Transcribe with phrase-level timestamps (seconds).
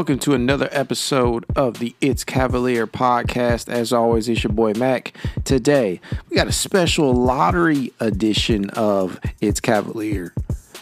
[0.00, 3.68] Welcome to another episode of the It's Cavalier podcast.
[3.68, 5.12] As always, it's your boy Mac.
[5.44, 6.00] Today,
[6.30, 10.32] we got a special lottery edition of It's Cavalier.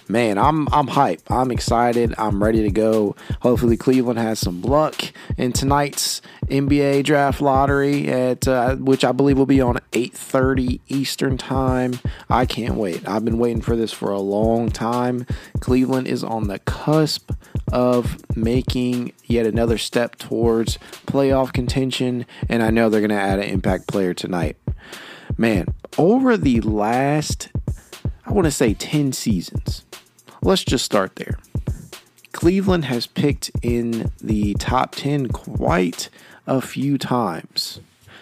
[0.06, 1.20] Man, I'm I'm hype.
[1.28, 2.14] I'm excited.
[2.16, 3.16] I'm ready to go.
[3.40, 4.94] Hopefully, Cleveland has some luck
[5.36, 11.36] in tonight's NBA draft lottery, at uh, which I believe will be on 8:30 Eastern
[11.36, 11.98] time.
[12.30, 13.06] I can't wait.
[13.06, 15.26] I've been waiting for this for a long time.
[15.58, 17.32] Cleveland is on the cusp
[17.72, 23.38] of making yet another step towards playoff contention, and I know they're going to add
[23.38, 24.56] an impact player tonight.
[25.36, 27.48] Man, over the last,
[28.26, 29.84] I want to say 10 seasons,
[30.42, 31.38] let's just start there.
[32.32, 36.08] Cleveland has picked in the top 10 quite
[36.46, 37.80] a few times.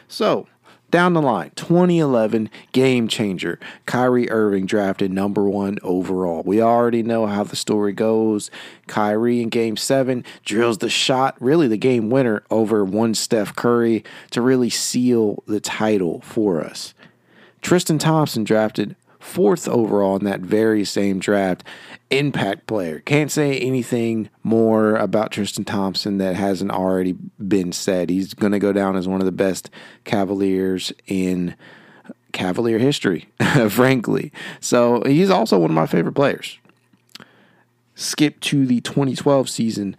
[0.09, 0.47] So,
[0.91, 3.59] down the line, 2011 game changer.
[3.87, 6.43] Kyrie Irving drafted number one overall.
[6.45, 8.51] We already know how the story goes.
[8.87, 14.05] Kyrie in game seven drills the shot, really the game winner over one Steph Curry
[14.31, 16.95] to really seal the title for us.
[17.63, 18.95] Tristan Thompson drafted
[19.27, 21.65] fourth overall in that very same draft.
[22.11, 23.01] Impact player.
[23.01, 28.09] Can't say anything more about Tristan Thompson that hasn't already been said.
[28.09, 29.69] He's going to go down as one of the best
[30.05, 31.57] Cavaliers in
[32.33, 33.29] Cavalier history,
[33.69, 34.33] frankly.
[34.61, 36.59] So he's also one of my favorite players.
[37.97, 39.97] Skip to the 2012 season.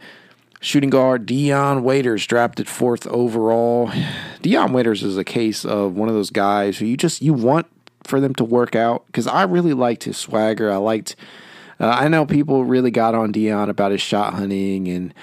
[0.62, 3.91] Shooting guard Dion Waiters drafted fourth overall.
[4.41, 7.68] Dion Waiters is a case of one of those guys who you just you want
[8.07, 10.72] for them to work out because I really liked his swagger.
[10.72, 11.16] I liked.
[11.79, 15.13] Uh, I know people really got on Dion about his shot hunting and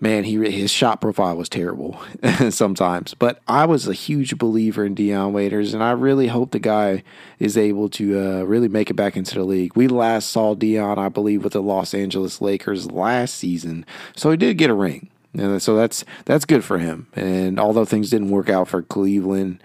[0.00, 2.00] man, he his shot profile was terrible
[2.50, 3.14] sometimes.
[3.14, 7.02] But I was a huge believer in Dion Waiters, and I really hope the guy
[7.38, 9.74] is able to uh, really make it back into the league.
[9.76, 13.84] We last saw Dion, I believe, with the Los Angeles Lakers last season,
[14.14, 15.10] so he did get a ring.
[15.34, 17.06] And so that's that's good for him.
[17.14, 19.62] And although things didn't work out for Cleveland,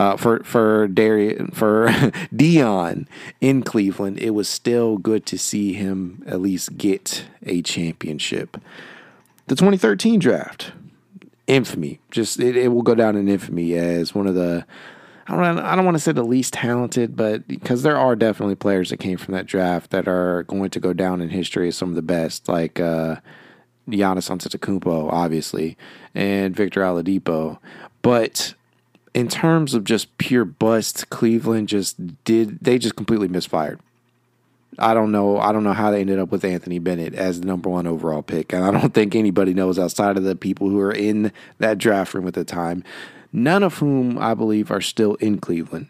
[0.00, 1.92] uh, for for Darius for
[2.34, 3.06] Dion
[3.42, 8.56] in Cleveland, it was still good to see him at least get a championship.
[9.48, 10.72] The 2013 draft,
[11.46, 14.64] infamy, just it, it will go down in infamy as one of the.
[15.28, 18.54] I don't, I don't want to say the least talented, but because there are definitely
[18.54, 21.76] players that came from that draft that are going to go down in history as
[21.76, 23.16] some of the best, like uh,
[23.86, 25.76] Giannis Antetokounmpo, obviously,
[26.14, 27.58] and Victor Oladipo.
[28.02, 28.54] But
[29.14, 33.80] in terms of just pure bust, Cleveland just did they just completely misfired.
[34.78, 35.38] I don't know.
[35.38, 38.22] I don't know how they ended up with Anthony Bennett as the number one overall
[38.22, 41.78] pick, and I don't think anybody knows outside of the people who are in that
[41.78, 42.84] draft room at the time.
[43.32, 45.88] None of whom I believe are still in Cleveland.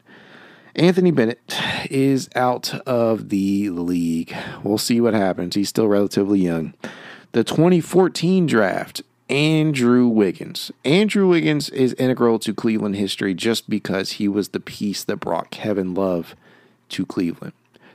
[0.76, 1.40] Anthony Bennett
[1.90, 4.34] is out of the league.
[4.62, 5.54] We'll see what happens.
[5.54, 6.74] He's still relatively young.
[7.32, 10.72] The 2014 draft Andrew Wiggins.
[10.84, 15.50] Andrew Wiggins is integral to Cleveland history just because he was the piece that brought
[15.50, 16.34] Kevin Love
[16.88, 17.52] to Cleveland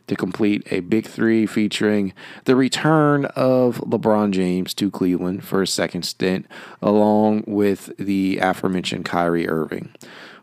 [0.08, 2.14] to complete a big three featuring
[2.46, 6.46] the return of LeBron James to Cleveland for a second stint,
[6.82, 9.94] along with the aforementioned Kyrie Irving.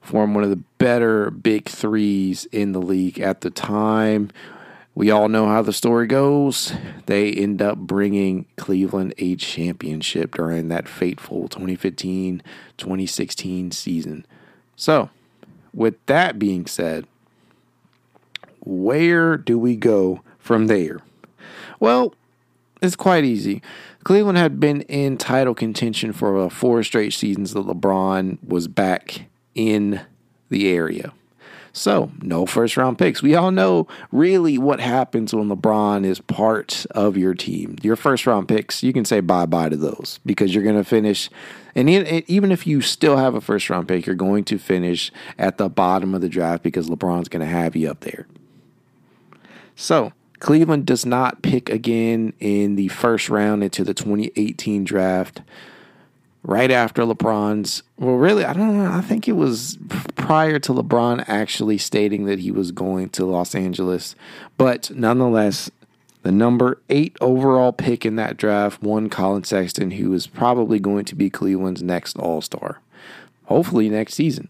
[0.03, 4.31] Form one of the better big threes in the league at the time
[4.95, 6.75] we all know how the story goes.
[7.07, 12.43] They end up bringing Cleveland a championship during that fateful 2015
[12.77, 14.27] 2016 season.
[14.77, 15.11] So,
[15.73, 17.07] with that being said,
[18.61, 21.01] where do we go from there?
[21.81, 22.15] Well,
[22.83, 23.63] it's quite easy.
[24.05, 29.27] Cleveland had been in title contention for uh, four straight seasons that LeBron was back
[29.55, 30.01] in
[30.49, 31.13] the area.
[31.75, 33.23] So, no first round picks.
[33.23, 37.77] We all know really what happens when LeBron is part of your team.
[37.83, 40.85] Your first round picks, you can say bye bye to those because you're going to
[40.85, 41.31] finish.
[41.75, 45.57] And even if you still have a first round pick, you're going to finish at
[45.57, 48.27] the bottom of the draft because LeBron's going to have you up there.
[49.75, 55.41] So, Cleveland does not pick again in the first round into the 2018 draft
[56.43, 57.83] right after LeBron's.
[57.99, 58.91] Well, really, I don't know.
[58.91, 59.79] I think it was
[60.17, 64.15] prior to LeBron actually stating that he was going to Los Angeles.
[64.57, 65.71] But nonetheless,
[66.23, 71.05] the number eight overall pick in that draft won Collin Sexton, who is probably going
[71.07, 72.81] to be Cleveland's next All Star.
[73.47, 74.49] Hopefully, next season.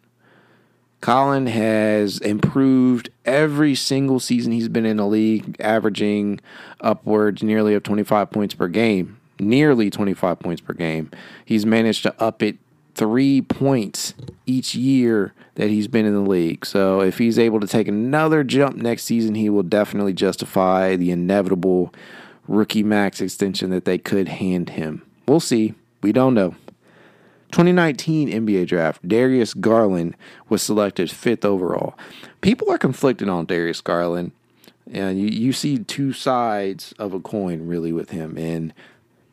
[1.01, 6.39] Collin has improved every single season he's been in the league, averaging
[6.81, 11.11] upwards nearly of 25 points per game nearly 25 points per game.
[11.45, 12.57] He's managed to up it
[12.95, 14.15] three points
[14.47, 16.65] each year that he's been in the league.
[16.65, 21.11] So if he's able to take another jump next season, he will definitely justify the
[21.11, 21.93] inevitable
[22.49, 25.03] rookie max extension that they could hand him.
[25.27, 25.75] We'll see.
[26.03, 26.55] We don't know.
[27.53, 30.17] 2019 NBA draft, Darius Garland
[30.49, 31.95] was selected fifth overall.
[32.41, 34.33] People are conflicted on Darius Garland.
[34.91, 38.37] And you, you see two sides of a coin really with him.
[38.37, 38.75] And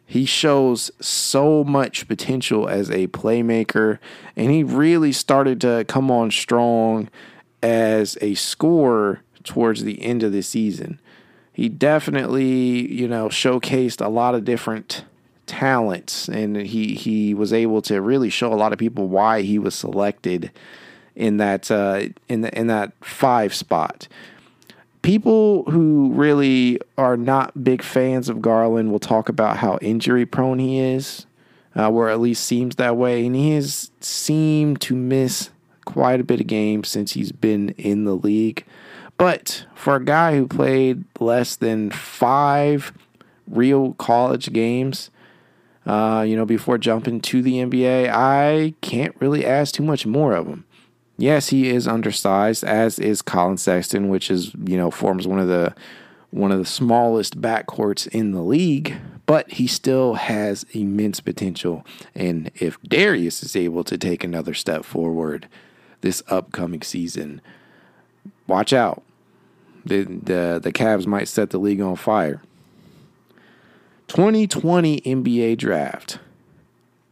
[0.09, 3.99] he shows so much potential as a playmaker,
[4.35, 7.09] and he really started to come on strong
[7.61, 10.99] as a scorer towards the end of the season.
[11.53, 15.05] He definitely, you know, showcased a lot of different
[15.45, 19.59] talents, and he he was able to really show a lot of people why he
[19.59, 20.49] was selected
[21.15, 24.07] in that uh, in the, in that five spot
[25.01, 30.59] people who really are not big fans of Garland will talk about how injury prone
[30.59, 31.25] he is,
[31.75, 33.25] uh, or at least seems that way.
[33.25, 35.49] And he has seemed to miss
[35.85, 38.65] quite a bit of games since he's been in the league.
[39.17, 42.93] But for a guy who played less than five
[43.47, 45.09] real college games,
[45.85, 50.33] uh, you know, before jumping to the NBA, I can't really ask too much more
[50.33, 50.65] of him.
[51.19, 55.49] Yes, he is undersized, as is Collin Sexton, which is you know forms one of
[55.49, 55.75] the
[56.31, 58.95] one of the smallest backcourts in the league,
[59.25, 61.85] but he still has immense potential.
[62.15, 65.49] And if Darius is able to take another step forward
[65.99, 67.41] this upcoming season,
[68.47, 69.03] watch out.
[69.85, 72.41] The the the Cavs might set the league on fire.
[74.07, 76.19] 2020 NBA draft.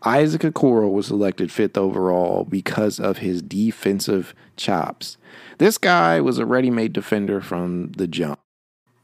[0.03, 5.17] Isaac Okoro was selected fifth overall because of his defensive chops.
[5.57, 8.39] This guy was a ready made defender from the jump.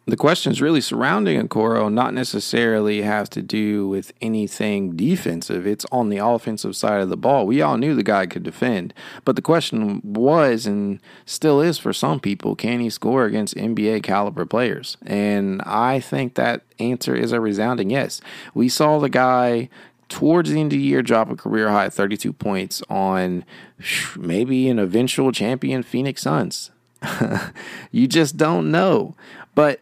[0.05, 5.65] The questions really surrounding Okoro not necessarily has to do with anything defensive.
[5.65, 7.47] It's on the offensive side of the ball.
[7.47, 8.93] We all knew the guy could defend,
[9.23, 14.03] but the question was and still is for some people, can he score against NBA
[14.03, 14.97] caliber players?
[15.05, 18.19] And I think that answer is a resounding yes.
[18.53, 19.69] We saw the guy
[20.13, 23.43] towards the end of the year drop a career high 32 points on
[24.15, 26.69] maybe an eventual champion Phoenix Suns.
[27.91, 29.15] you just don't know.
[29.55, 29.79] But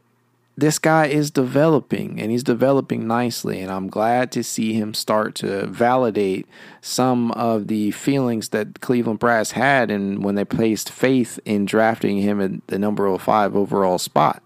[0.56, 5.36] this guy is developing and he's developing nicely and I'm glad to see him start
[5.36, 6.48] to validate
[6.80, 12.20] some of the feelings that Cleveland Brass had and when they placed faith in drafting
[12.20, 14.42] him at the number 05 overall spot.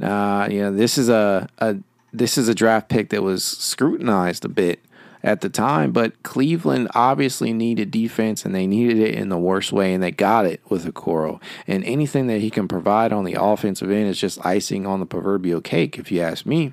[0.00, 1.76] Uh, you know, this is a, a
[2.12, 4.80] this is a draft pick that was scrutinized a bit
[5.22, 9.72] at the time, but Cleveland obviously needed defense and they needed it in the worst
[9.72, 11.40] way, and they got it with Okoro.
[11.66, 15.06] And anything that he can provide on the offensive end is just icing on the
[15.06, 16.72] proverbial cake, if you ask me.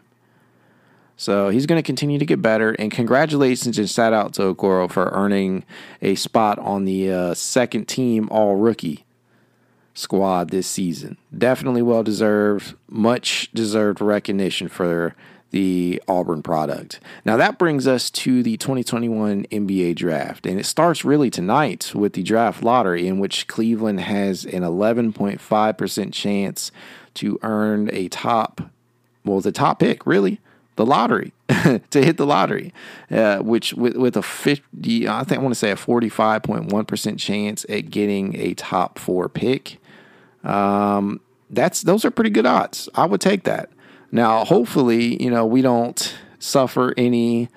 [1.18, 4.90] So he's going to continue to get better, and congratulations and shout out to Okoro
[4.90, 5.66] for earning
[6.02, 9.04] a spot on the uh, second team All Rookie
[9.98, 11.18] squad this season.
[11.36, 15.16] Definitely well deserved, much deserved recognition for
[15.50, 17.00] the Auburn product.
[17.26, 22.14] Now that brings us to the 2021 NBA draft, and it starts really tonight with
[22.14, 26.72] the draft lottery, in which Cleveland has an 11.5% chance
[27.16, 28.62] to earn a top,
[29.26, 30.40] well, the top pick, really,
[30.76, 32.72] the lottery to hit the lottery,
[33.10, 37.66] uh, which with, with a 50, I think I want to say a 45.1% chance
[37.68, 39.80] at getting a top four pick.
[40.44, 42.90] Um, that's those are pretty good odds.
[42.96, 43.70] I would take that.
[44.12, 47.50] Now, hopefully, you know we don't suffer any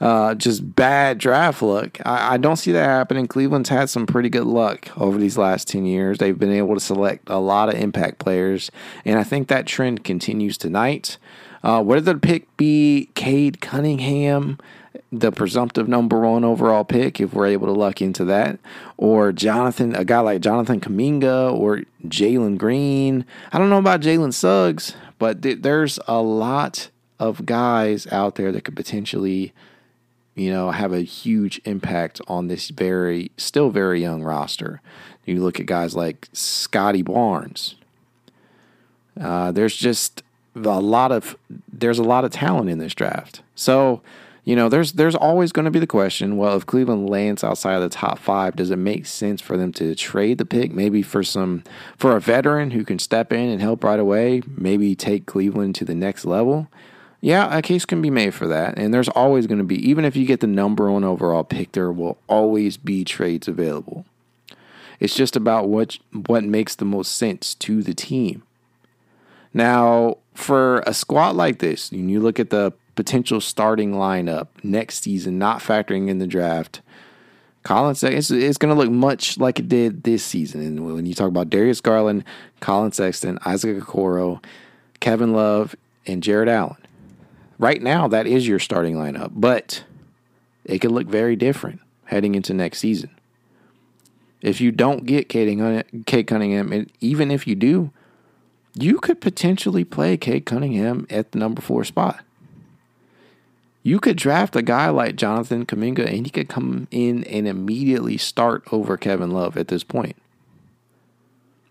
[0.00, 1.98] uh, just bad draft luck.
[2.04, 3.26] I, I, don't see that happening.
[3.26, 6.18] Cleveland's had some pretty good luck over these last 10 years.
[6.18, 8.70] They've been able to select a lot of impact players,
[9.04, 11.18] and I think that trend continues tonight.
[11.64, 14.58] Uh, whether the pick be Cade Cunningham,
[15.12, 18.58] the presumptive number one overall pick if we're able to luck into that,
[18.96, 23.24] or Jonathan, a guy like Jonathan Kuminga or Jalen Green.
[23.52, 28.52] I don't know about Jalen Suggs, but th- there's a lot of guys out there
[28.52, 29.52] that could potentially,
[30.34, 34.80] you know, have a huge impact on this very, still very young roster.
[35.24, 37.74] You look at guys like Scottie Barnes.
[39.20, 40.22] Uh, there's just
[40.54, 41.36] a lot of
[41.70, 43.42] there's a lot of talent in this draft.
[43.54, 44.00] So
[44.48, 46.38] you know, there's there's always going to be the question.
[46.38, 49.74] Well, if Cleveland lands outside of the top five, does it make sense for them
[49.74, 51.64] to trade the pick, maybe for some
[51.98, 55.84] for a veteran who can step in and help right away, maybe take Cleveland to
[55.84, 56.68] the next level?
[57.20, 58.78] Yeah, a case can be made for that.
[58.78, 61.72] And there's always going to be, even if you get the number one overall pick,
[61.72, 64.06] there will always be trades available.
[64.98, 68.44] It's just about what what makes the most sense to the team.
[69.52, 75.04] Now, for a squad like this, when you look at the potential starting lineup next
[75.04, 76.82] season, not factoring in the draft.
[77.62, 80.62] Collin Sexton, it's, it's going to look much like it did this season.
[80.62, 82.24] And when you talk about Darius Garland,
[82.58, 84.44] Collin Sexton, Isaac Okoro,
[84.98, 85.76] Kevin Love,
[86.08, 86.76] and Jarrett Allen,
[87.60, 89.84] right now that is your starting lineup, but
[90.64, 93.10] it could look very different heading into next season.
[94.42, 95.56] If you don't get Cade
[96.26, 97.92] Cunningham, and even if you do,
[98.74, 102.24] you could potentially play Cade Cunningham at the number four spot.
[103.88, 108.18] You could draft a guy like Jonathan Kuminga and he could come in and immediately
[108.18, 110.16] start over Kevin Love at this point.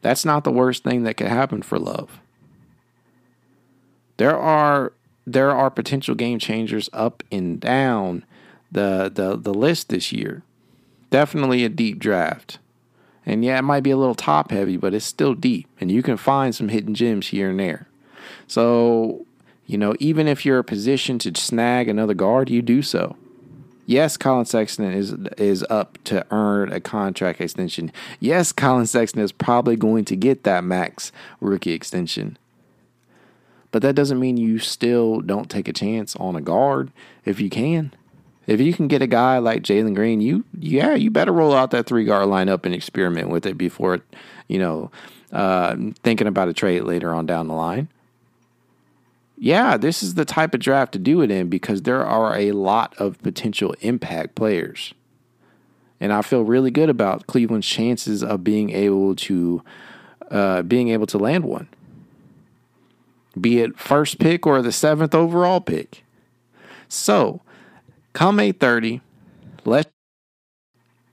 [0.02, 2.20] That's not the worst thing that could happen for Love.
[4.18, 4.94] There are
[5.28, 8.26] there are potential game changers up and down
[8.72, 10.42] the the the list this year.
[11.12, 12.58] Definitely a deep draft.
[13.28, 16.02] And yeah, it might be a little top heavy, but it's still deep and you
[16.02, 17.88] can find some hidden gems here and there.
[18.48, 19.27] So
[19.68, 23.18] you know, even if you're a position to snag another guard, you do so.
[23.86, 27.92] Yes, Collin Sexton is is up to earn a contract extension.
[28.20, 32.38] Yes, Collin Sexton is probably going to get that max rookie extension.
[33.72, 36.92] But that doesn't mean you still don't take a chance on a guard
[37.26, 37.94] if you can.
[38.46, 41.72] If you can get a guy like Jalen Green, you yeah, you better roll out
[41.72, 44.00] that three guard lineup and experiment with it before,
[44.48, 44.92] you know,
[45.34, 47.90] uh, thinking about a trade later on down the line
[49.38, 52.54] yeah, this is the type of draft to do it in because there are a
[52.54, 54.94] lot of potential impact players.
[56.00, 59.64] And I feel really good about Cleveland's chances of being able to
[60.32, 61.68] uh, being able to land one.
[63.40, 66.04] Be it first pick or the seventh overall pick.
[66.90, 67.42] So
[68.14, 69.02] come 830,
[69.66, 69.92] let's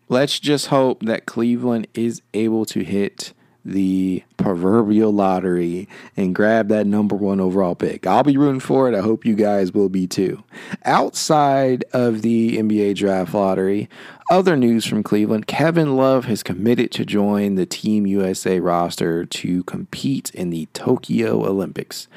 [0.08, 6.86] let's just hope that Cleveland is able to hit the proverbial lottery and grab that
[6.86, 8.06] number one overall pick.
[8.06, 8.94] I'll be rooting for it.
[8.94, 10.42] I hope you guys will be too.
[10.84, 13.88] Outside of the NBA draft lottery,
[14.30, 19.62] other news from Cleveland Kevin Love has committed to join the Team USA roster to
[19.64, 22.08] compete in the Tokyo Olympics.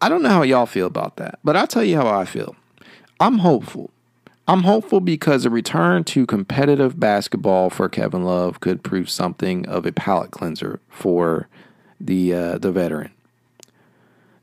[0.00, 2.56] I don't know how y'all feel about that, but I'll tell you how I feel.
[3.20, 3.90] I'm hopeful.
[4.48, 9.84] I'm hopeful because a return to competitive basketball for Kevin Love could prove something of
[9.84, 11.48] a palate cleanser for
[12.00, 13.10] the uh, the veteran.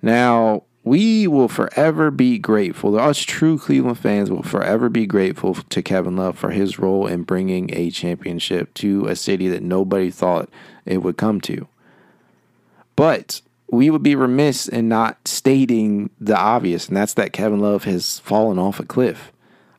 [0.03, 3.00] Now, we will forever be grateful.
[3.00, 7.24] Us true Cleveland fans will forever be grateful to Kevin Love for his role in
[7.24, 10.50] bringing a championship to a city that nobody thought
[10.85, 11.67] it would come to.
[12.95, 17.85] But we would be remiss in not stating the obvious, and that's that Kevin Love
[17.85, 19.31] has fallen off a cliff.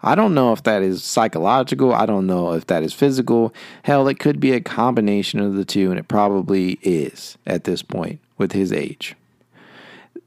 [0.07, 1.93] I don't know if that is psychological.
[1.93, 3.53] I don't know if that is physical.
[3.83, 7.83] Hell, it could be a combination of the two, and it probably is at this
[7.83, 9.17] point with his age.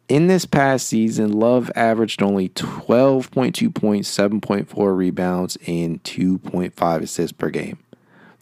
[0.09, 7.49] In this past season, Love averaged only 12.2 points, 7.4 rebounds, and 2.5 assists per
[7.49, 7.77] game.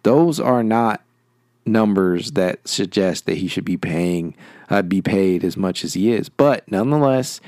[0.02, 1.02] Those are not
[1.68, 4.34] numbers that suggest that he should be paying
[4.70, 7.42] uh, be paid as much as he is, but nonetheless,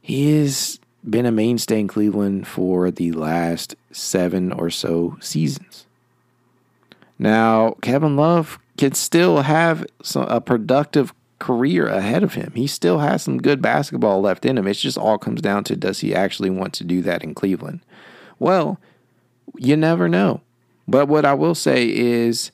[0.00, 5.86] he is been a mainstay in Cleveland for the last seven or so seasons.
[7.18, 12.52] Now, Kevin Love can still have a productive career ahead of him.
[12.54, 14.66] He still has some good basketball left in him.
[14.66, 17.80] It just all comes down to does he actually want to do that in Cleveland?
[18.38, 18.78] Well,
[19.56, 20.40] you never know.
[20.86, 22.50] But what I will say is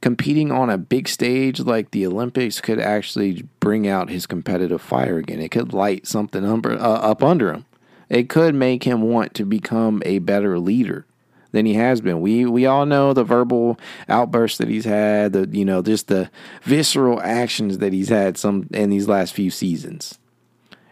[0.00, 5.18] competing on a big stage like the Olympics could actually bring out his competitive fire
[5.18, 5.40] again.
[5.40, 7.66] It could light something uh, up under him
[8.10, 11.06] it could make him want to become a better leader
[11.52, 12.20] than he has been.
[12.20, 16.30] We we all know the verbal outbursts that he's had, the you know, just the
[16.62, 20.18] visceral actions that he's had some in these last few seasons.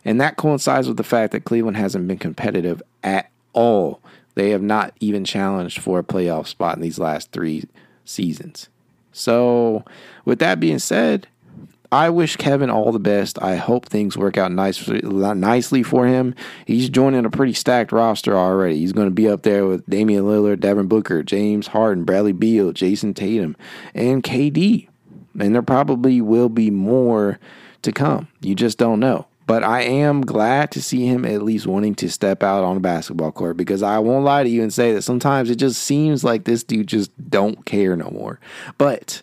[0.04, 4.00] And that coincides with the fact that Cleveland hasn't been competitive at all.
[4.36, 7.64] They have not even challenged for a playoff spot in these last three
[8.04, 8.68] seasons.
[9.10, 9.84] So,
[10.24, 11.26] with that being said,
[11.90, 13.40] I wish Kevin all the best.
[13.42, 16.34] I hope things work out nice, nicely for him.
[16.66, 18.78] He's joining a pretty stacked roster already.
[18.78, 22.72] He's going to be up there with Damian Lillard, Devin Booker, James Harden, Bradley Beal,
[22.72, 23.56] Jayson Tatum,
[23.94, 24.88] and KD.
[25.40, 27.38] And there probably will be more
[27.82, 28.28] to come.
[28.40, 29.26] You just don't know.
[29.46, 32.80] But I am glad to see him at least wanting to step out on a
[32.80, 36.22] basketball court because I won't lie to you and say that sometimes it just seems
[36.22, 38.40] like this dude just don't care no more.
[38.76, 39.22] But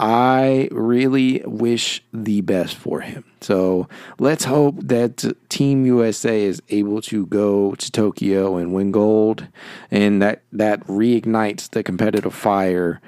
[0.00, 3.24] I really wish the best for him.
[3.40, 3.88] So
[4.20, 9.48] let's hope that Team USA is able to go to Tokyo and win gold,
[9.90, 13.00] and that that reignites the competitive fire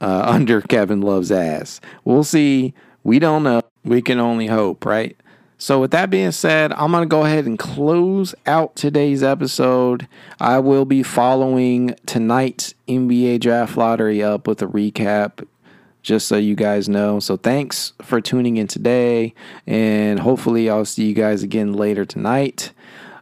[0.00, 1.80] uh, under Kevin Love's ass.
[2.04, 2.74] We'll see.
[3.04, 3.62] We don't know.
[3.84, 5.16] We can only hope, right?
[5.56, 10.08] So, with that being said, I'm going to go ahead and close out today's episode.
[10.40, 15.46] I will be following tonight's NBA draft lottery up with a recap
[16.04, 17.18] just so you guys know.
[17.18, 19.34] So thanks for tuning in today,
[19.66, 22.70] and hopefully, I'll see you guys again later tonight.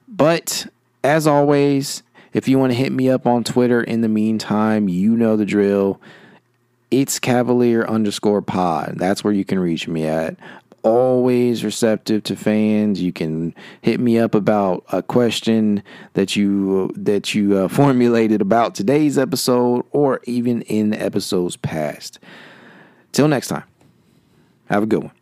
[0.07, 0.67] But
[1.03, 2.03] as always,
[2.35, 5.47] if you want to hit me up on Twitter in the meantime, you know the
[5.47, 6.01] drill.
[6.91, 8.97] It's Cavalier underscore pod.
[8.99, 10.37] That's where you can reach me at.
[10.83, 13.01] Always receptive to fans.
[13.01, 15.83] You can hit me up about a question
[16.15, 22.19] that you that you uh, formulated about today's episode, or even in episodes past.
[23.13, 23.65] Till next time,
[24.67, 25.13] have a good one.